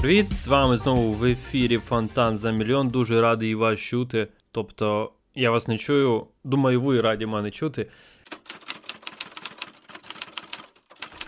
[0.00, 2.88] Привіт, з вами знову в ефірі Фонтан за мільйон.
[2.88, 4.28] Дуже радий вас чути.
[4.52, 6.26] Тобто, я вас не чую.
[6.44, 7.86] Думаю, ви раді мене чути.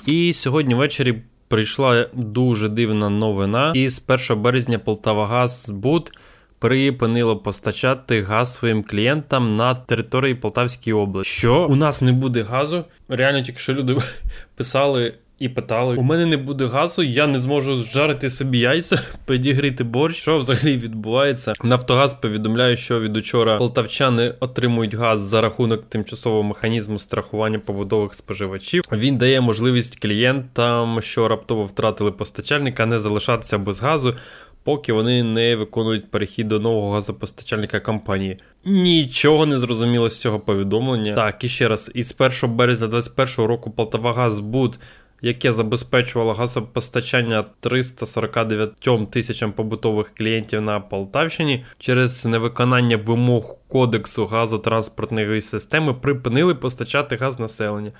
[0.06, 3.72] І сьогодні ввечері прийшла дуже дивна новина.
[3.74, 6.12] І з 1 березня Полтавагаз Буд
[6.58, 11.32] припинило постачати газ своїм клієнтам на території Полтавської області.
[11.32, 12.84] Що у нас не буде газу?
[13.08, 13.96] Реально, тільки що люди
[14.56, 15.14] писали.
[15.40, 20.20] І питали: у мене не буде газу, я не зможу жарити собі яйця, підігріти борщ.
[20.20, 21.52] Що взагалі відбувається?
[21.64, 28.84] Нафтогаз повідомляє, що від учора полтавчани отримують газ за рахунок тимчасового механізму страхування побудових споживачів.
[28.92, 34.14] Він дає можливість клієнтам, що раптово втратили постачальника, не залишатися без газу.
[34.62, 38.38] Поки вони не виконують перехід до нового газопостачальника компанії.
[38.64, 41.14] Нічого не зрозуміло з цього повідомлення.
[41.14, 44.78] Так, і ще раз, із 1 березня 2021 року Полтавагаз Буд
[45.22, 55.94] яке забезпечувало газопостачання 349 тисячам побутових клієнтів на Полтавщині через невиконання вимог кодексу газотранспортної системи,
[55.94, 57.92] припинили постачати газ населення.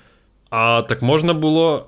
[0.49, 1.87] А так можна було.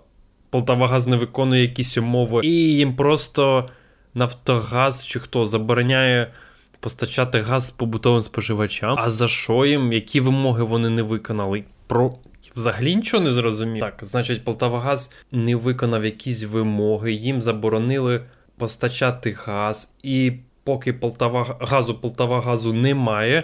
[0.49, 3.69] Полтавагаз не виконує якісь умови, і їм просто
[4.13, 6.31] Нафтогаз чи хто забороняє
[6.79, 8.95] постачати газ побутовим споживачам.
[8.99, 9.93] А за що їм?
[9.93, 11.63] Які вимоги вони не виконали?
[11.87, 12.13] Про
[12.55, 13.79] взагалі нічого не зрозумів.
[13.81, 18.21] Так, значить, Полтавагаз не виконав якісь вимоги, їм заборонили
[18.57, 21.57] постачати газ, і поки Полтава...
[21.59, 23.43] газу Полтавагазу немає,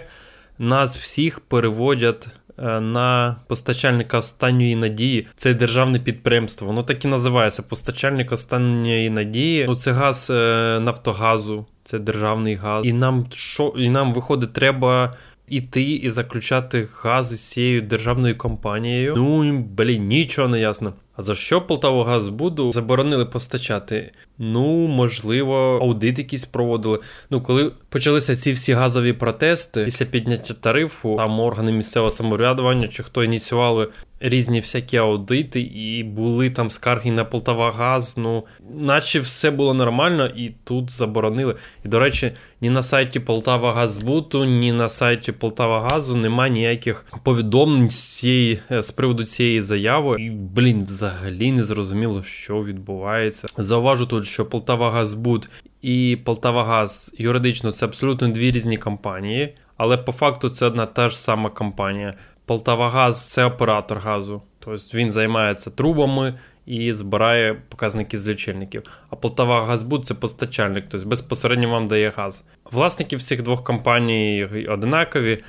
[0.58, 2.28] нас всіх переводять.
[2.62, 6.66] Е, на постачальника останньої надії це державне підприємство.
[6.66, 9.64] Воно так і називається постачальник останньої надії.
[9.68, 12.86] Ну, це газ е, Нафтогазу, це державний газ.
[12.86, 15.16] І нам що і нам виходить, треба
[15.50, 19.14] іти і заключати газ з цією державною компанією.
[19.16, 20.94] Ну блін, нічого не ясно.
[21.20, 24.12] А за що Полтавогазбуду заборонили постачати?
[24.38, 26.98] Ну, можливо, аудит якийсь проводили.
[27.30, 33.02] Ну, коли почалися ці всі газові протести після підняття тарифу, там органи місцевого самоврядування чи
[33.02, 33.88] хто ініціювали
[34.20, 38.16] різні всякі аудити, і були там скарги на Полтавагаз.
[38.18, 38.44] Ну,
[38.74, 41.54] наче все було нормально, і тут заборонили.
[41.84, 48.02] І, до речі, ні на сайті Полтавагазбуту, ні на сайті Полтавагазу немає ніяких повідомлень з
[48.02, 50.16] цієї з приводу цієї заяви.
[50.22, 51.09] І, блін, взагалі
[51.52, 53.48] не зрозуміло, що відбувається.
[53.58, 55.48] Зауважу тут, що Полтавагазбуд
[55.82, 59.54] і Полтавагаз юридично це абсолютно дві різні компанії.
[59.76, 62.14] Але по факту це одна та ж сама компанія.
[62.44, 68.82] Полтавагаз це оператор газу, тобто він займається трубами і збирає показники з лічильників.
[69.10, 72.44] А Полтавагазбуд це постачальник, тобто безпосередньо вам дає газ.
[72.72, 75.42] Власники всіх двох компаній одинакові.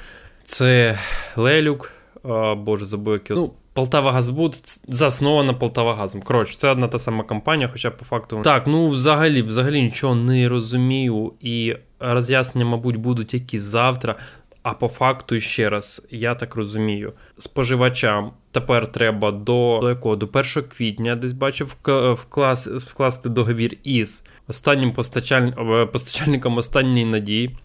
[0.44, 1.00] Це
[1.36, 1.92] Лелюк,
[2.24, 3.38] о, боже, забув який.
[3.38, 4.56] Ну, Полтава Газбуд
[4.88, 6.22] заснована Полтавагазом.
[6.22, 8.42] Коротше, це одна та сама компанія, хоча по факту.
[8.44, 11.34] Так, ну взагалі, взагалі нічого не розумію.
[11.40, 14.16] І роз'яснення, мабуть, будуть якісь завтра.
[14.64, 20.26] А по факту, ще раз, я так розумію, споживачам тепер треба до до якого до
[20.26, 20.46] 1
[20.78, 21.76] квітня десь бачив
[22.14, 25.52] вклас, вкласти договір із останнім постачаль...
[25.86, 27.58] постачальником останньої надії.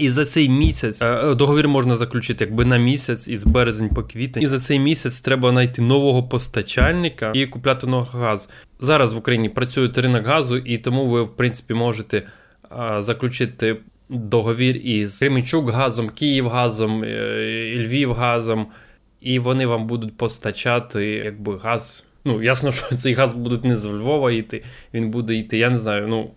[0.00, 4.42] І за цей місяць е, договір можна заключити якби на місяць із березень по квітень.
[4.42, 8.48] І за цей місяць треба знайти нового постачальника і купляти нового газу.
[8.80, 12.22] Зараз в Україні працює ринок газу, і тому ви, в принципі, можете
[12.98, 13.76] заключити
[14.08, 18.66] договір із Кременчук газом, Київгазом, е, Львівгазом,
[19.20, 22.04] і вони вам будуть постачати якби газ.
[22.24, 24.62] Ну, ясно, що цей газ буде не з Львова йти,
[24.94, 26.30] він буде йти, я не знаю, ну.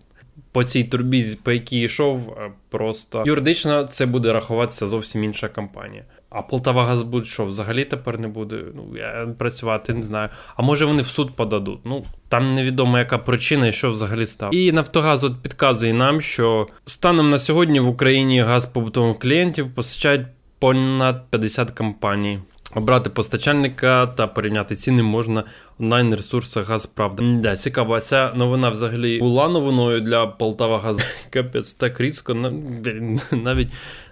[0.54, 2.36] По цій турбі, по якій йшов,
[2.68, 6.04] просто юридично це буде рахуватися зовсім інша компанія.
[6.30, 10.28] А Полтава Газбуд що взагалі тепер не буде ну, я працювати, не знаю.
[10.56, 11.78] А може вони в суд подадуть.
[11.84, 14.54] Ну там невідомо, яка причина і що взагалі став.
[14.54, 20.26] І Нафтогаз от підказує нам, що станом на сьогодні в Україні газ побутових клієнтів постачають
[20.58, 22.38] понад 50 компаній.
[22.74, 25.44] Обрати постачальника та порівняти ціни можна
[25.78, 27.22] онлайн ресурсах Газправда.
[27.32, 31.00] Да, цікаво, ця новина взагалі була новиною для Полтава Газ.
[31.30, 32.34] Капець так різко,
[33.32, 33.68] навіть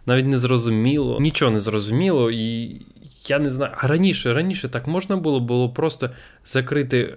[0.06, 1.20] навіть не зрозуміло.
[1.20, 2.76] Нічого не зрозуміло, і
[3.28, 3.72] я не знаю.
[3.76, 6.10] А раніше раніше так можна було було просто
[6.44, 7.16] закрити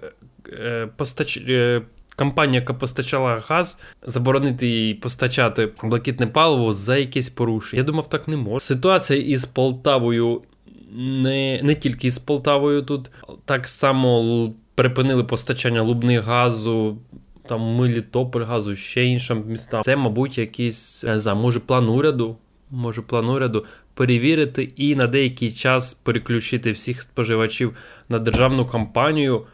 [0.52, 1.36] е, постач.
[1.36, 1.82] Е,
[2.18, 7.80] Компанія, яка постачала газ, заборонити їй постачати блакитне паливо за якесь порушення.
[7.80, 8.60] Я думав, так не можна.
[8.60, 10.42] Ситуація із Полтавою
[10.92, 13.10] не не тільки з Полтавою тут,
[13.44, 16.98] так само припинили постачання лубних газу,
[17.48, 19.82] там Мелітополь газу, ще іншим містам.
[19.82, 22.36] Це, мабуть, якийсь не знаю, може план уряду.
[22.70, 27.76] Може, план уряду перевірити і на деякий час переключити всіх споживачів
[28.08, 29.46] на державну компанію.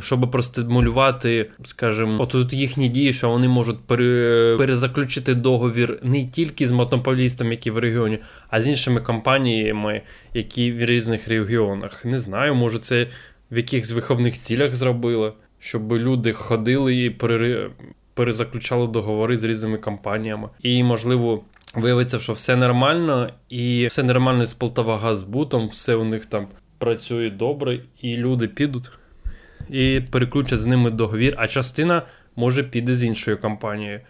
[0.00, 6.72] Щоб простимулювати, скажімо, от їхні дії, що вони можуть пере, перезаключити договір не тільки з
[6.72, 8.18] мотополістами, які в регіоні,
[8.50, 10.02] а з іншими компаніями,
[10.34, 12.04] які в різних регіонах.
[12.04, 13.06] Не знаю, може це
[13.50, 17.70] в якихось виховних цілях зробили, щоб люди ходили і пере,
[18.14, 20.48] перезаключали договори з різними компаніями.
[20.62, 21.44] І, можливо,
[21.74, 26.46] виявиться, що все нормально, і все нормально з Полтавагазбутом, все у них там
[26.78, 28.90] працює добре, і люди підуть
[29.70, 32.02] і переключать з ними договір, а частина
[32.36, 34.00] може піде з іншою компанією.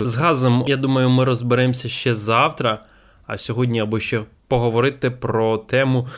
[0.00, 2.84] З газом, я думаю, ми розберемося ще завтра,
[3.26, 6.08] а сьогодні або ще поговорити про тему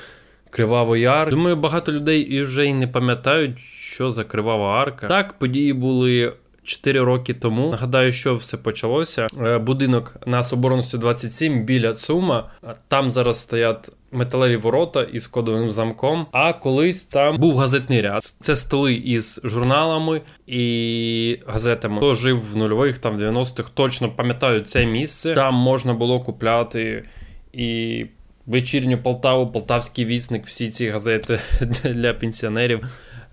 [0.50, 1.30] Кривавий Яр.
[1.30, 5.06] Думаю, багато людей і вже й не пам'ятають, що за кривава арка.
[5.06, 6.32] Так, події були
[6.66, 7.70] 4 роки тому.
[7.70, 9.26] Нагадаю, що все почалося.
[9.44, 12.50] Е, будинок на Соборності 27 біля Цума.
[12.88, 16.26] Там зараз стоять металеві ворота із кодовим замком.
[16.32, 18.22] А колись там був газетний ряд.
[18.22, 21.96] Це столи із журналами і газетами.
[21.96, 25.34] Хто жив в нульових, там 90-х, точно пам'ятаю це місце.
[25.34, 27.08] Там можна було купляти
[27.52, 28.06] і.
[28.46, 31.40] Вечірню Полтаву, Полтавський вісник, всі ці газети
[31.84, 32.80] для пенсіонерів.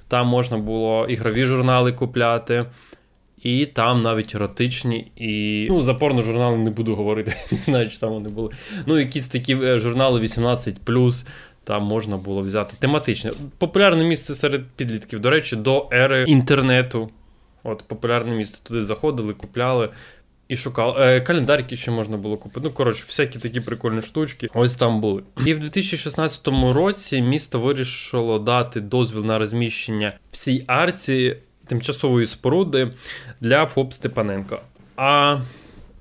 [0.08, 2.66] Там можна було ігрові журнали купляти.
[3.44, 7.98] І там навіть еротичні, і ну, за порно журнали не буду говорити, не знаю, чи
[7.98, 8.50] там вони були.
[8.86, 10.76] Ну, якісь такі е, журнали 18,
[11.64, 13.32] там можна було взяти тематичне.
[13.58, 15.20] Популярне місце серед підлітків.
[15.20, 17.10] До речі, до ери інтернету.
[17.64, 18.60] От популярне місце.
[18.64, 19.90] Туди заходили, купляли
[20.48, 20.96] і шукали.
[21.00, 22.62] Е, Календарки ще можна було купити.
[22.64, 24.50] Ну, коротше, всякі такі прикольні штучки.
[24.54, 25.24] Ось там були.
[25.46, 31.36] І в 2016 році місто вирішило дати дозвіл на розміщення всій арці
[31.68, 32.94] тимчасової споруди
[33.42, 34.62] для ФОП Степаненко.
[34.96, 35.40] А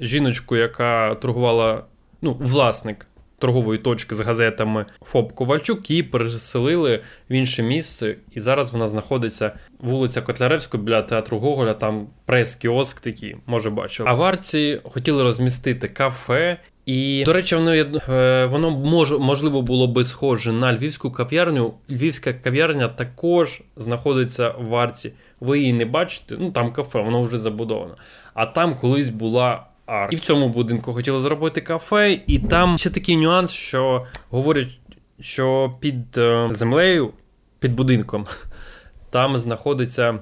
[0.00, 1.84] жіночку, яка торгувала,
[2.22, 3.06] ну, власник
[3.42, 7.00] торгової точки з газетами ФОП Ковальчук, її переселили
[7.30, 13.36] в інше місце, і зараз вона знаходиться вулиця Котляревської біля театру Гоголя, там прес-кіоск такий,
[13.46, 14.08] може бачили.
[14.08, 16.58] А в Арці хотіли розмістити кафе.
[16.86, 21.74] І, до речі, воно е, воно мож, можливо було би схоже на львівську кав'ярню.
[21.90, 25.12] Львівська кав'ярня також знаходиться в Арці
[25.42, 27.96] ви її не бачите, ну там кафе, воно вже забудовано.
[28.34, 30.08] А там колись була арка.
[30.12, 34.78] І в цьому будинку хотіли зробити кафе, і там ще такий нюанс, що говорять,
[35.20, 37.12] що під е, землею,
[37.58, 38.26] під будинком,
[39.10, 40.18] там знаходиться.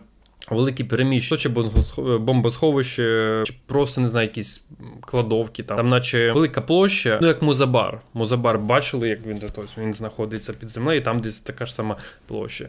[0.51, 1.49] Великі переміщення, чи
[2.19, 4.63] бомбосховище, чи просто не знаю, якісь
[5.01, 5.63] кладовки.
[5.63, 8.01] Там, там наче велика площа, ну як музабар.
[8.15, 9.41] Музабар бачили, як він
[9.79, 11.97] він знаходиться під землею, і там десь така ж сама
[12.27, 12.69] площа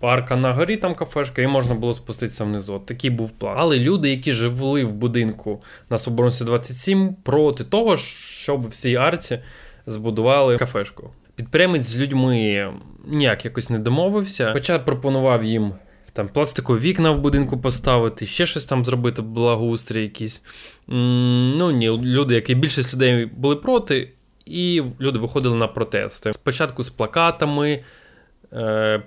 [0.00, 2.74] парка на горі, там кафешка, і можна було спуститися внизу.
[2.74, 3.54] От Такий був план.
[3.58, 9.40] Але люди, які жили в будинку на Соборонці 27, проти того, щоб в цій арці
[9.86, 11.10] збудували кафешку.
[11.34, 12.72] Підприємець з людьми
[13.04, 15.72] ніяк якось не домовився, хоча пропонував їм.
[16.12, 20.42] Там пластикові вікна в будинку поставити, ще щось там зробити, благоустрій якийсь.
[20.88, 24.10] Ну ні, люди, які більшість людей були проти,
[24.46, 26.32] і люди виходили на протести.
[26.32, 27.80] Спочатку з плакатами,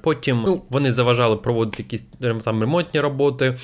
[0.01, 2.03] потім ну, вони заважали проводити якісь
[2.43, 3.57] там ремонтні роботи.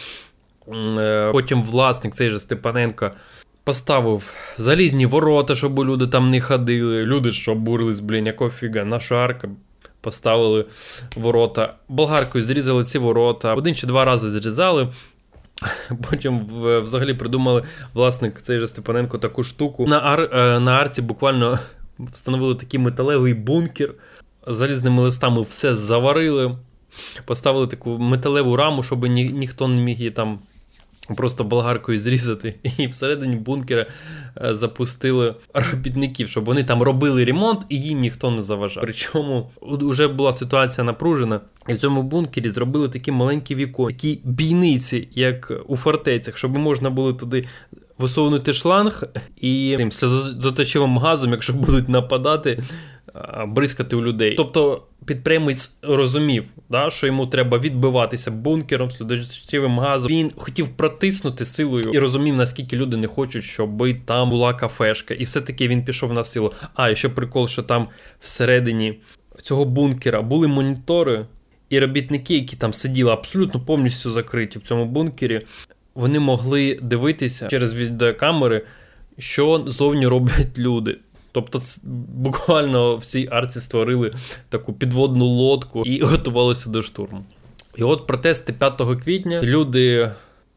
[0.98, 3.12] Е, потім власник цей же Степаненко
[3.64, 7.06] поставив залізні ворота, щоб люди там не ходили.
[7.06, 9.50] Люди що обурились, блін, якого фіга, наша арка.
[10.02, 10.66] Поставили
[11.16, 11.74] ворота.
[11.88, 13.56] Болгаркою зрізали ці ворота.
[13.56, 14.88] Один чи два рази зрізали.
[16.10, 16.46] Потім
[16.84, 17.64] взагалі придумали
[17.94, 19.88] власник цей же Степаненко таку штуку.
[19.88, 21.60] На ар, е, на арці буквально
[22.00, 23.94] встановили такий металевий бункер
[24.50, 26.58] залізними листами все заварили,
[27.26, 30.40] поставили таку металеву раму, щоб ні, ніхто не міг її там
[31.16, 32.56] просто болгаркою зрізати.
[32.78, 33.86] І всередині бункера
[34.42, 38.84] е, запустили робітників, щоб вони там робили ремонт і їм ніхто не заважав.
[38.84, 45.08] Причому вже була ситуація напружена, і в цьому бункері зробили такі маленькі вікон, такі бійниці,
[45.12, 47.46] як у фортецях, щоб можна було туди.
[47.98, 49.04] Висунути шланг
[49.42, 52.60] і тим сльозоточивим газом, якщо будуть нападати,
[53.48, 54.36] бризкати у людей.
[54.36, 60.12] Тобто підприємець розумів, да, що йому треба відбиватися бункером, слідочевим газом.
[60.12, 65.14] Він хотів протиснути силою і розумів, наскільки люди не хочуть, щоб там була кафешка.
[65.14, 66.54] І все-таки він пішов на силу.
[66.74, 67.88] А і ще прикол, що там
[68.20, 69.00] всередині
[69.42, 71.26] цього бункера були монітори.
[71.70, 75.46] І робітники, які там сиділи абсолютно повністю закриті в цьому бункері,
[75.96, 78.66] вони могли дивитися через відеокамери,
[79.18, 80.98] що зовні роблять люди.
[81.32, 81.62] Тобто,
[82.08, 84.14] буквально в цій арці створили
[84.50, 87.26] таку підводну лодку і готувалися до штурму.
[87.78, 90.12] І от протести 5 квітня люди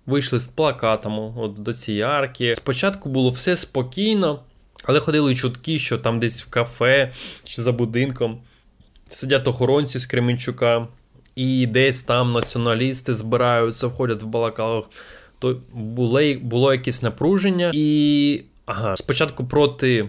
[0.07, 2.57] вийшли з плакатами от до цієї арки.
[2.57, 4.41] Спочатку було все спокійно,
[4.85, 7.13] але ходили чутки, що там десь в кафе
[7.45, 8.41] чи за будинком
[9.11, 10.89] сидять охоронці з Кременчука,
[11.37, 14.85] і десь там націоналісти збираються, входять в балакалах.
[15.39, 20.09] То було було якесь напруження, і ага, спочатку проти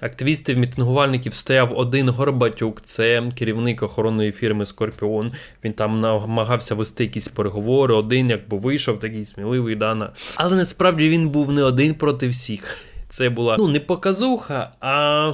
[0.00, 5.32] активістів, мітингувальників стояв один Горбатюк, це керівник охоронної фірми Скорпіон.
[5.64, 10.12] Він там намагався вести якісь переговори, один якби вийшов, такий сміливий Дана.
[10.36, 12.78] Але насправді він був не один проти всіх.
[13.08, 15.32] Це була ну не показуха, а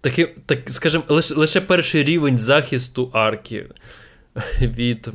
[0.00, 3.66] таки, так, скажімо, лише, лише перший рівень захисту арки
[4.60, 5.10] від.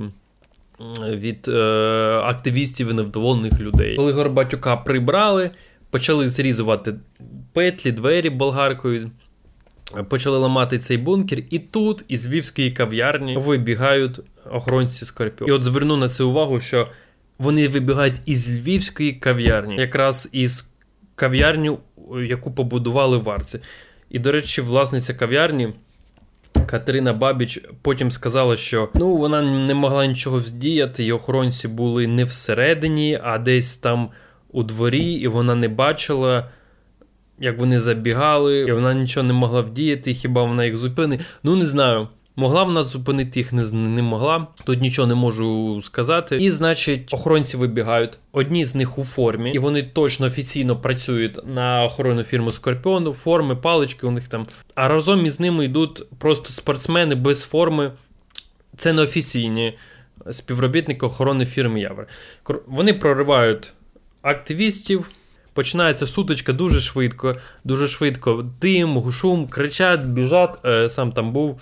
[1.09, 1.61] Від е,
[2.23, 3.95] активістів і невдоволених людей.
[3.95, 5.51] Коли Горбатюка прибрали,
[5.89, 6.93] почали зрізувати
[7.53, 9.11] петлі, двері болгаркою,
[10.09, 14.19] почали ламати цей бункер, і тут із Львівської кав'ярні вибігають
[14.51, 15.49] охоронці Скорпіон.
[15.49, 16.87] І от зверну на це увагу, що
[17.39, 20.69] вони вибігають із Львівської кав'ярні, якраз із
[21.15, 21.77] кав'ярні,
[22.27, 23.59] яку побудували в Арці.
[24.09, 25.73] І, до речі, власниця кав'ярні.
[26.65, 32.25] Катерина Бабіч потім сказала, що ну вона не могла нічого вдіяти, і охоронці були не
[32.25, 34.09] всередині, а десь там
[34.51, 36.49] у дворі, і вона не бачила,
[37.39, 41.21] як вони забігали, і вона нічого не могла вдіяти, хіба вона їх зупинить.
[41.43, 42.07] Ну, не знаю.
[42.35, 44.47] Могла вона зупинити їх, не не могла.
[44.65, 46.37] Тут нічого не можу сказати.
[46.37, 48.17] І, значить, охоронці вибігають.
[48.31, 53.55] Одні з них у формі, і вони точно офіційно працюють на охоронну фірму Скорпіон, форми,
[53.55, 54.47] палички у них там.
[54.75, 57.91] А разом із ними йдуть просто спортсмени без форми.
[58.77, 59.77] Це не офіційні
[60.31, 62.07] співробітники охорони фірми Явр.
[62.67, 63.73] Вони проривають
[64.21, 65.09] активістів.
[65.53, 68.45] Починається сутичка дуже швидко, дуже швидко.
[68.61, 70.65] Дим, шум, кричать, біжать.
[70.65, 71.61] Е, сам там був,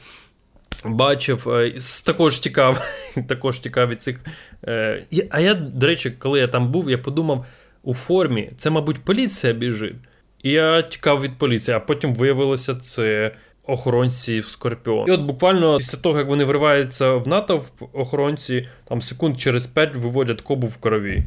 [0.86, 1.74] бачив, е,
[2.06, 2.82] також тікав
[3.28, 4.20] також тікав від цих.
[4.68, 7.46] Е, а я, до речі, коли я там був, я подумав,
[7.84, 9.96] у формі це, мабуть, поліція біжить.
[10.44, 13.32] І я тікав від поліції, а потім виявилося, це
[13.64, 15.08] охоронці в Скорпіон.
[15.08, 19.96] І от буквально після того, як вони вриваються в натовп, охоронці там секунд через 5
[19.96, 21.24] виводять кобу в крові.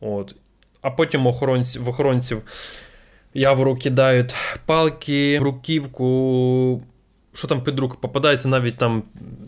[0.00, 0.34] От
[0.82, 2.42] а потім охоронці, в охоронців
[3.34, 4.34] явору кидають
[4.66, 6.82] палки, руківку.
[7.34, 9.02] Що там під руку попадається, навіть там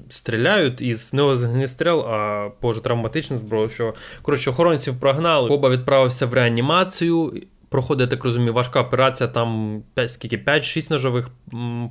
[0.08, 3.68] стріляють із не стріл, а боже, травматичну зброю.
[3.68, 5.48] Що коротше, охоронців прогнали.
[5.48, 7.32] Коба відправився в реанімацію.
[7.72, 11.30] Проходить, так розумію, важка операція, там 5, скільки 5-6 ножових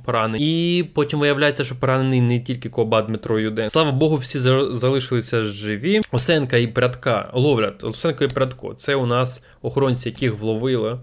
[0.04, 0.42] поранень.
[0.42, 3.70] І потім виявляється, що поранений не тільки Коба Дмитро Юден.
[3.70, 6.00] Слава Богу, всі залишилися живі.
[6.12, 7.84] Осенка і Прядка ловлять.
[7.84, 8.74] Осенка і Прядко.
[8.74, 10.98] Це у нас охоронці, яких вловили,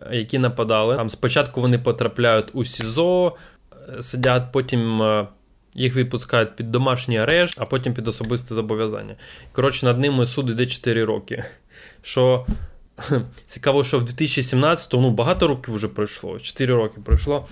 [0.00, 0.96] е, які нападали.
[0.96, 3.36] Там спочатку вони потрапляють у СІЗО,
[3.98, 5.02] е, сидять, потім.
[5.02, 5.26] Е,
[5.74, 9.14] їх відпускають під домашній арешт, а потім під особисте зобов'язання.
[9.52, 11.44] Коротше, над ними суд іде 4 роки.
[12.02, 12.46] Що
[13.46, 17.46] Цікаво, що в 2017-му ну, багато років вже пройшло, 4 роки пройшло.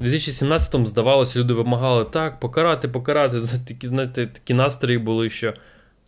[0.00, 3.40] У 2017-му, здавалося, люди вимагали так, покарати, покарати.
[3.68, 5.54] Такі, знаєте, такі настрої були, що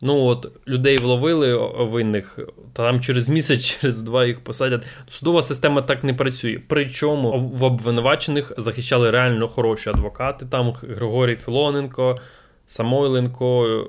[0.01, 2.39] ну от людей вловили винних,
[2.73, 4.83] та там через місяць, через два їх посадять.
[5.09, 6.61] Судова система так не працює.
[6.69, 10.47] Причому в обвинувачених захищали реально хороші адвокати.
[10.47, 12.19] Там Григорій Філоненко,
[12.67, 13.85] Самойленко,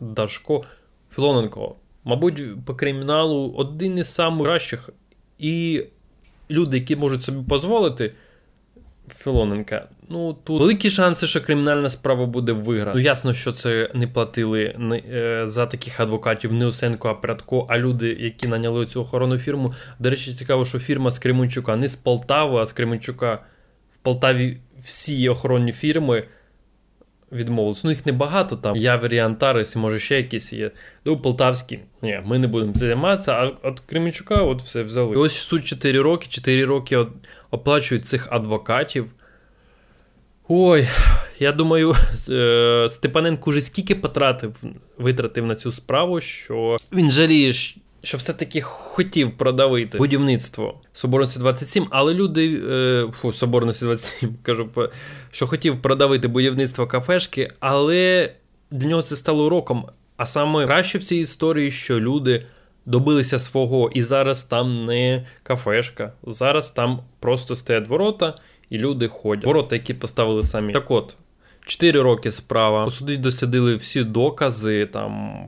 [0.00, 0.64] Дашко.
[1.14, 4.90] Філоненко мабуть, по криміналу один із найкращих.
[5.38, 5.84] І
[6.50, 8.12] люди, які можуть собі дозволити.
[9.16, 12.92] Філоненка, ну тут великі шанси, що кримінальна справа буде виграна.
[12.94, 17.78] Ну ясно, що це не платили е, за таких адвокатів не Усенко, а Прядко, а
[17.78, 19.74] люди, які наняли цю охоронну фірму.
[19.98, 23.38] До речі, цікаво, що фірма з Кременчука не з Полтави, а з Кременчука
[23.90, 26.24] в Полтаві всі охоронні фірми
[27.32, 27.82] відмовилися.
[27.84, 28.76] Ну, їх небагато там.
[28.76, 30.70] Явері, Антарес, може ще якісь є.
[31.04, 31.78] Ну, Полтавські.
[32.02, 35.14] Ні, ми не будемо цим займатися, а от Кременчука от все взяли.
[35.14, 37.06] І ось суть 4 роки, 4 роки
[37.50, 39.06] оплачують цих адвокатів.
[40.48, 40.88] Ой,
[41.38, 41.94] я думаю,
[42.28, 44.54] е, Степаненко вже скільки потратив,
[44.98, 47.52] витратив на цю справу, що він жаліє,
[48.02, 54.68] що все-таки хотів продавити будівництво Соборності 27, але люди е, фу, Соборності 27, кажу,
[55.34, 58.32] що хотів продавити будівництво кафешки, але
[58.70, 59.86] для нього це стало уроком.
[60.16, 62.46] А саме краще в цій історії, що люди
[62.86, 68.34] добилися свого, і зараз там не кафешка, зараз там просто стоять ворота,
[68.70, 69.46] і люди ходять.
[69.46, 70.72] Ворота, які поставили самі.
[70.72, 71.16] Так от.
[71.66, 72.90] 4 роки справа.
[72.90, 75.38] Суді дослідили всі докази, там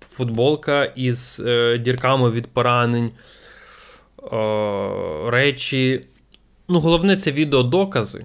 [0.00, 3.10] футболка із е, дірками від поранень,
[4.32, 6.06] е, речі.
[6.68, 8.24] Ну, головне, це відеодокази.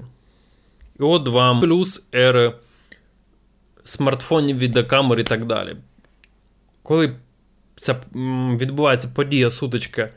[1.00, 2.54] І от вам плюс ери
[3.84, 5.76] смартфонів, відеокамер і так далі.
[6.84, 7.12] Коли
[7.80, 7.96] ця
[8.60, 10.10] відбувається подія, сутичка,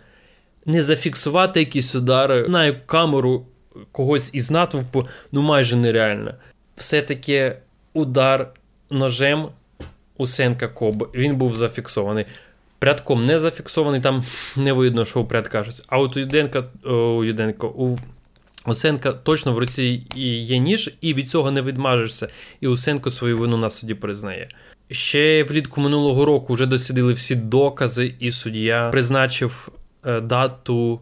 [0.66, 3.46] не зафіксувати якісь удари на камеру
[3.92, 6.34] когось із натовпу, ну майже нереально
[6.76, 7.56] все-таки
[7.94, 8.52] удар
[8.90, 9.48] ножем
[10.16, 11.10] Усенка Коб.
[11.14, 12.24] Він був зафіксований.
[12.78, 14.24] Прядком не зафіксований, там
[14.56, 15.82] не видно, що у прядка щось.
[15.88, 17.98] А от у Юденка, у Юденко, у
[18.66, 20.06] Усенка точно в руці
[20.46, 22.28] є ніж, і від цього не відмажешся.
[22.60, 24.48] І Усенко свою вину на суді признає.
[24.90, 29.68] Ще влітку минулого року вже дослідили всі докази, і суддя призначив
[30.06, 31.00] е, дату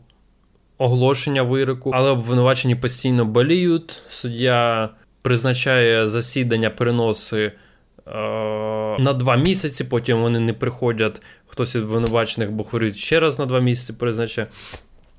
[0.79, 4.01] оголошення вироку, але обвинувачені постійно боліють.
[4.11, 4.89] Суддя
[5.23, 7.53] призначає засідання, переноси е,
[8.99, 11.23] на два місяці, потім вони не приходять.
[11.47, 14.47] Хтось із обвинувачених, бо хворіють ще раз на два місяці призначає.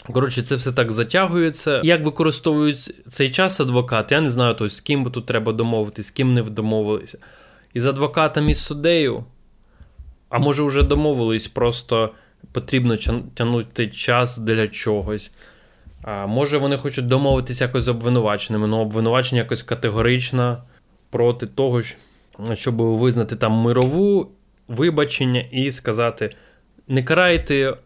[0.06, 1.82] Коротше, це все так затягується.
[1.84, 6.12] Як використовують цей час адвокат, я не знаю, то, з ким тут треба домовитися, з
[6.12, 7.18] ким не домовилися.
[7.74, 9.24] І з адвокатом і з суддею,
[10.30, 12.10] а може вже домовились, просто
[12.52, 12.98] потрібно
[13.34, 15.34] тягнути час для чогось.
[16.04, 20.64] А Може, вони хочуть домовитися якось з обвинуваченими, але ну, обвинувачення якось категорично
[21.10, 21.82] проти того,
[22.54, 24.32] щоб визнати там мирову
[24.68, 26.36] вибачення і сказати:
[26.88, 27.78] не карайте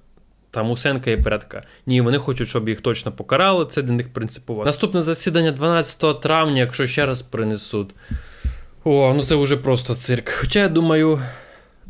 [0.55, 1.63] там Усенка і Передка.
[1.85, 3.65] Ні, вони хочуть, щоб їх точно покарали.
[3.65, 4.65] Це для них принципово.
[4.65, 7.89] Наступне засідання 12 травня, якщо ще раз принесуть.
[8.83, 10.29] О, ну це вже просто цирк.
[10.29, 11.21] Хоча я думаю,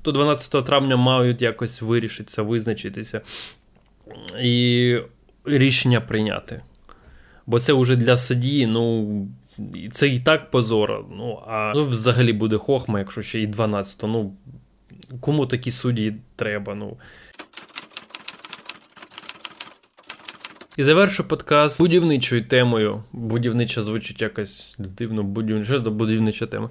[0.02, 3.22] то 12 травня мають якось вирішитися, визначитися
[4.42, 4.98] і
[5.46, 6.62] рішення прийняти.
[7.46, 9.28] Бо це вже для судді, ну.
[9.92, 11.06] Це і так позор.
[11.18, 14.04] Ну, а ну, взагалі буде хохма, якщо ще і 12.
[14.04, 14.34] Ну,
[15.20, 16.76] кому такі судді треба?
[16.76, 16.98] ну.
[20.78, 23.04] І завершу подкаст будівничою темою.
[23.14, 26.70] Будівнича звучить якось дивно, будівнича, то будівнича тема.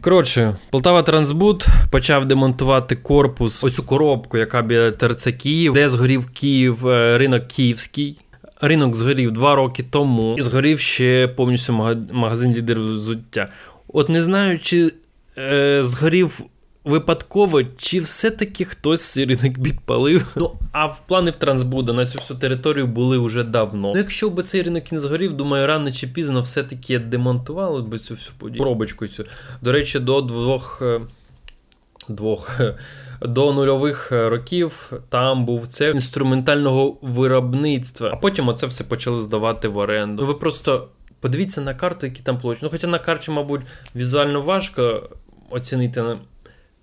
[0.00, 6.88] Коротше, Полтава Трансбуд почав демонтувати корпус, оцю коробку, яка біля ТРЦ Київ, де згорів Київ,
[6.88, 8.18] е, ринок Київський.
[8.60, 11.72] Ринок згорів два роки тому, і згорів ще повністю
[12.12, 13.48] магазин лідерів взуття.
[13.88, 14.92] От не знаю, чи
[15.38, 16.40] е, згорів
[16.88, 20.32] випадково, чи все-таки хтось ринок підпалив.
[20.36, 23.92] Ну, а в плани в Трансбуда на цю всю територію були вже давно.
[23.94, 28.14] Ну, Якщо б цей ринок не згорів, думаю, рано чи пізно все-таки демонтували б цю
[28.14, 28.58] всю подію.
[28.58, 29.24] Коробочку цю.
[29.62, 30.82] До речі, до двох.
[30.82, 31.00] Е,
[32.08, 32.60] двох.
[33.22, 39.76] До нульових років там був цех інструментального виробництва, а потім оце все почали здавати в
[39.76, 40.22] оренду.
[40.22, 40.88] Ну ви просто
[41.20, 42.60] подивіться на карту, які там площі.
[42.62, 43.60] Ну, хоча на карті, мабуть,
[43.96, 45.10] візуально важко
[45.50, 46.16] оцінити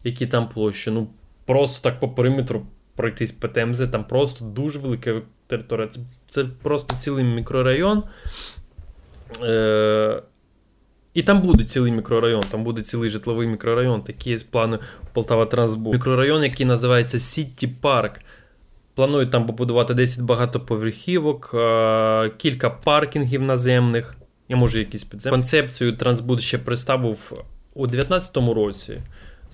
[0.06, 0.92] які там площі.
[0.92, 1.08] Ну,
[1.46, 2.66] просто так по периметру
[2.96, 5.88] пройтись по ТМЗ, там просто дуже велика територія.
[5.88, 8.04] Це це просто цілий мікрорайон.
[9.44, 10.22] Е,
[11.14, 14.02] І там буде цілий мікрорайон, там буде цілий житловий мікрорайон.
[14.02, 14.80] Такі є плани
[15.14, 15.94] Полтава Трансбу.
[15.94, 18.22] Мікрорайон, який називається Сіті Парк.
[18.96, 24.16] Планують там побудувати 10 багатоповерхівок, е, кілька паркінгів наземних.
[24.50, 25.38] Я можу якісь підземні.
[25.38, 27.32] Концепцію Трансбуд ще представив
[27.74, 29.02] у 2019 році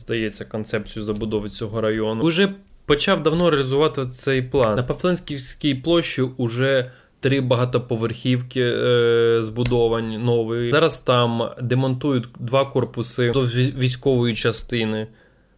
[0.01, 2.23] здається, концепцію забудови цього району.
[2.23, 2.53] Уже
[2.85, 4.75] почав давно реалізувати цей план.
[4.75, 10.71] На Павленській площі уже три багатоповерхівки е, збудовані нові.
[10.71, 15.07] Зараз там демонтують два корпуси до військової частини,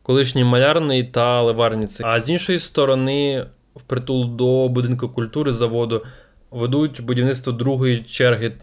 [0.04, 2.04] колишній малярний та леварниці.
[2.06, 6.04] А з іншої сторони, впритул до будинку культури заводу
[6.52, 8.54] ведуть будівництво другої черги.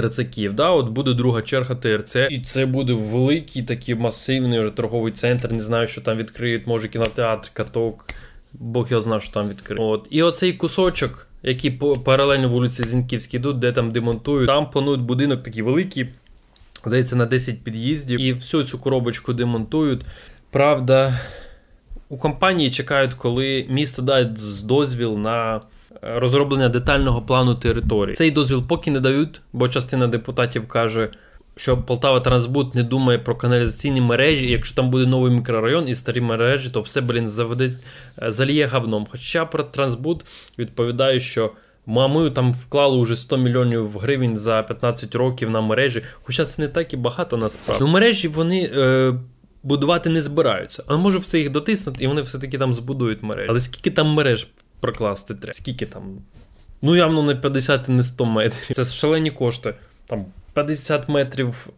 [0.00, 0.20] ТРЦ
[0.52, 0.70] Да?
[0.70, 5.52] От буде друга черга ТРЦ, і це буде великий такий масивний вже торговий центр.
[5.52, 8.04] Не знаю, що там відкриють, може кінотеатр, каток.
[8.52, 9.82] Бог його знає, що там відкриють.
[9.84, 10.06] От.
[10.10, 11.70] І оцей кусочок, який
[12.04, 16.08] паралельно вулиці Зінківській йдуть, де там демонтують, там планують будинок такий великий,
[16.84, 20.02] здається, на 10 під'їздів, і всю цю коробочку демонтують.
[20.50, 21.20] Правда,
[22.08, 25.60] у компанії чекають, коли місто дасть дозвіл на
[26.02, 28.14] розроблення детального плану території.
[28.14, 31.08] Цей дозвіл поки не дають, бо частина депутатів каже,
[31.56, 35.94] що Полтава Трансбуд не думає про каналізаційні мережі, і якщо там буде новий мікрорайон і
[35.94, 37.70] старі мережі, то все, блін, заведе,
[38.22, 39.06] е, заліє говном.
[39.10, 40.24] Хоча про Трансбуд
[40.58, 41.50] відповідає, що.
[41.88, 46.02] Ми там вклали вже 100 мільйонів гривень за 15 років на мережі.
[46.22, 47.84] Хоча це не так і багато насправді.
[47.84, 49.14] Ну, мережі вони е,
[49.62, 50.82] будувати не збираються.
[50.86, 53.46] А може все їх дотиснути, і вони все-таки там збудують мережі.
[53.50, 54.48] Але скільки там мереж
[54.80, 55.52] прокласти треба.
[55.52, 56.18] Скільки там?
[56.82, 58.76] Ну, явно не 50 і не 100 метрів.
[58.76, 59.74] Це шалені кошти.
[60.06, 61.68] Там 50 метрів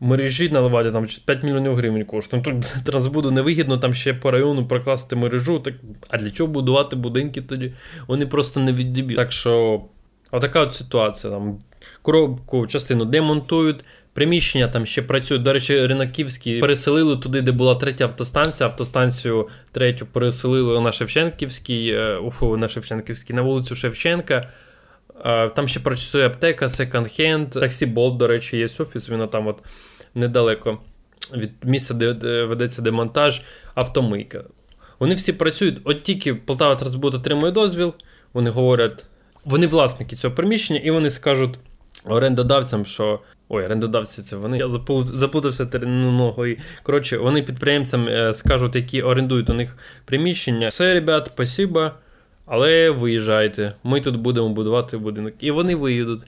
[0.00, 2.42] мережі наливати, там 5 мільйонів гривень коштує.
[2.46, 5.58] Ну, Тут трансбуду невигідно там ще по району прокласти мережу.
[5.58, 5.74] Так,
[6.08, 7.72] А для чого будувати будинки тоді?
[8.06, 9.16] Вони просто не віддіб'ють.
[9.16, 9.82] Так що,
[10.30, 11.32] отака от ситуація.
[11.32, 11.58] Там
[12.02, 13.84] Коробку частину демонтують.
[14.14, 15.42] Приміщення там ще працюють.
[15.42, 18.68] До речі, Ринаківський переселили туди, де була третя автостанція.
[18.68, 24.50] Автостанцію третю переселили на Шевченківський, е, уфу, на Шевченківський, на вулицю Шевченка.
[25.56, 29.58] Там ще працює аптека, секонд-хенд, таксі Болт, до речі, є офіс, він там от
[30.14, 30.78] недалеко
[31.36, 33.42] від місця, де ведеться демонтаж,
[33.74, 34.44] автомийка.
[34.98, 37.94] Вони всі працюють, от тільки Полтава Трансбуд отримує дозвіл,
[38.32, 39.04] вони говорять,
[39.44, 41.54] вони власники цього приміщення, і вони скажуть
[42.04, 43.20] орендодавцям, що.
[43.48, 44.58] Ой, орендодавці це вони.
[44.58, 44.68] Я
[45.02, 46.56] заплутався термінологою.
[46.82, 50.68] Коротше, вони підприємцям е, скажуть, які орендують у них приміщення.
[50.68, 51.90] Все, ребят, спасибо,
[52.46, 53.74] але виїжджайте.
[53.84, 55.34] Ми тут будемо будувати будинок.
[55.40, 56.22] І вони виїдуть.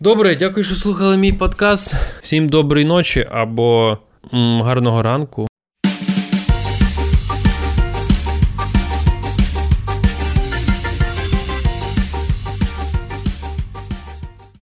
[0.00, 1.94] Добре, дякую, що слухали мій подкаст.
[2.22, 3.98] Всім доброї ночі або
[4.34, 5.47] м, гарного ранку.